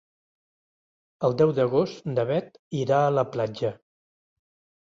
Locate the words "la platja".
3.19-3.75